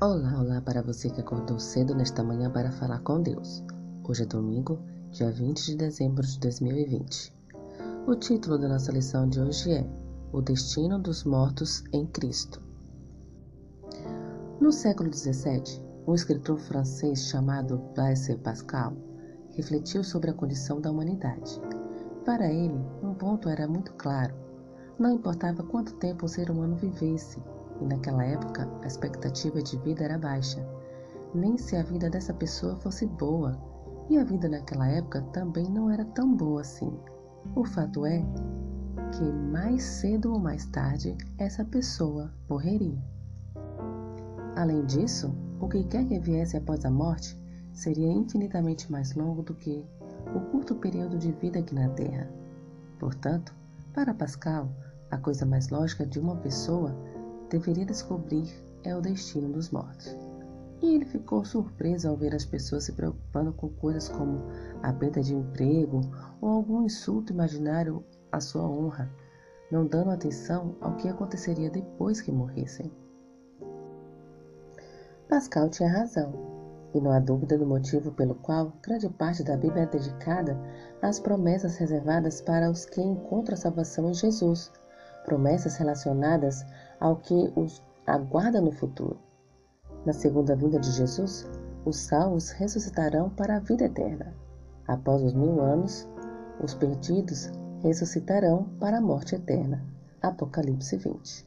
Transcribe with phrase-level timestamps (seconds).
[0.00, 3.64] Olá, olá para você que acordou cedo nesta manhã para falar com Deus.
[4.08, 4.78] Hoje é domingo,
[5.10, 7.34] dia 20 de dezembro de 2020.
[8.06, 9.84] O título da nossa lição de hoje é
[10.32, 12.62] O Destino dos Mortos em Cristo.
[14.60, 18.92] No século XVII, um escritor francês chamado Blaise Pascal
[19.56, 21.60] refletiu sobre a condição da humanidade.
[22.24, 24.32] Para ele, um ponto era muito claro:
[24.96, 27.42] não importava quanto tempo o ser humano vivesse,
[27.80, 30.66] e naquela época a expectativa de vida era baixa,
[31.34, 33.58] nem se a vida dessa pessoa fosse boa,
[34.08, 36.92] e a vida naquela época também não era tão boa assim.
[37.54, 38.24] O fato é
[39.12, 43.02] que mais cedo ou mais tarde essa pessoa morreria.
[44.56, 47.38] Além disso, o que quer que viesse após a morte
[47.72, 49.84] seria infinitamente mais longo do que
[50.34, 52.28] o curto período de vida aqui na Terra.
[52.98, 53.54] Portanto,
[53.94, 54.68] para Pascal,
[55.10, 56.94] a coisa mais lógica de uma pessoa
[57.48, 58.48] deveria descobrir
[58.84, 60.16] é o destino dos mortos.
[60.80, 64.42] E ele ficou surpreso ao ver as pessoas se preocupando com coisas como
[64.82, 66.00] a perda de emprego
[66.40, 69.10] ou algum insulto imaginário à sua honra,
[69.72, 72.92] não dando atenção ao que aconteceria depois que morressem.
[75.28, 76.32] Pascal tinha razão,
[76.94, 80.58] e não há dúvida do motivo pelo qual grande parte da Bíblia é dedicada
[81.02, 84.72] às promessas reservadas para os que encontram a salvação em Jesus,
[85.24, 86.64] promessas relacionadas
[87.00, 89.18] ao que os aguarda no futuro.
[90.04, 91.48] Na segunda vinda de Jesus,
[91.84, 94.34] os salvos ressuscitarão para a vida eterna.
[94.86, 96.08] Após os mil anos,
[96.62, 97.50] os perdidos
[97.82, 99.84] ressuscitarão para a morte eterna.
[100.22, 101.46] Apocalipse 20.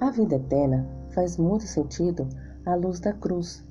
[0.00, 2.28] A vida eterna faz muito sentido
[2.64, 3.64] à luz da cruz.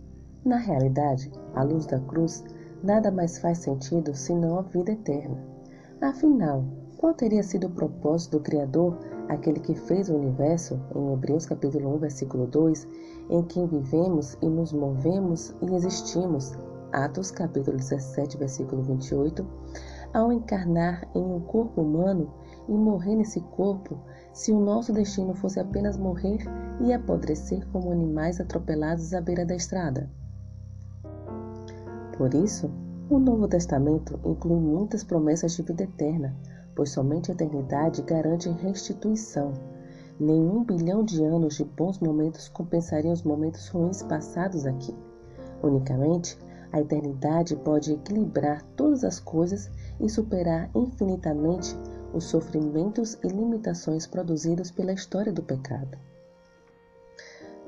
[0.45, 2.43] Na realidade, a luz da cruz
[2.83, 5.37] nada mais faz sentido senão a vida eterna.
[6.01, 6.63] Afinal,
[7.01, 8.95] qual teria sido o propósito do Criador,
[9.27, 12.87] aquele que fez o universo, em Hebreus capítulo 1, versículo 2,
[13.31, 16.53] em quem vivemos e nos movemos e existimos,
[16.91, 19.43] Atos capítulo 17, versículo 28,
[20.13, 22.31] ao encarnar em um corpo humano
[22.69, 23.97] e morrer nesse corpo,
[24.31, 26.37] se o nosso destino fosse apenas morrer
[26.81, 30.07] e apodrecer como animais atropelados à beira da estrada.
[32.15, 32.69] Por isso,
[33.09, 36.33] o Novo Testamento inclui muitas promessas de vida eterna,
[36.75, 39.53] pois somente a eternidade garante restituição.
[40.19, 44.95] Nenhum bilhão de anos de bons momentos compensariam os momentos ruins passados aqui.
[45.63, 46.37] Unicamente,
[46.71, 51.77] a eternidade pode equilibrar todas as coisas e superar infinitamente
[52.13, 55.97] os sofrimentos e limitações produzidos pela história do pecado.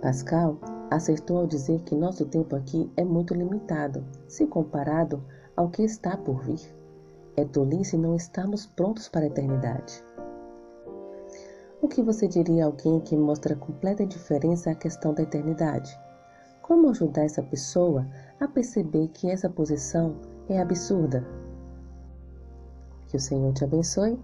[0.02, 0.58] Pascal
[0.92, 5.24] acertou ao dizer que nosso tempo aqui é muito limitado, se comparado
[5.56, 6.83] ao que está por vir.
[7.36, 10.04] É tolice não estarmos prontos para a eternidade.
[11.82, 16.00] O que você diria a alguém que mostra completa indiferença à questão da eternidade?
[16.62, 18.08] Como ajudar essa pessoa
[18.40, 20.16] a perceber que essa posição
[20.48, 21.28] é absurda?
[23.08, 24.18] Que o Senhor te abençoe.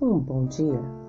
[0.00, 1.03] Um bom dia.